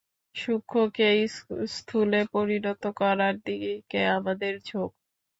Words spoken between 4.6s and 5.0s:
ঝোঁক।